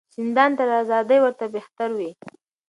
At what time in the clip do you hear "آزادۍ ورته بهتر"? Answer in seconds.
0.81-1.89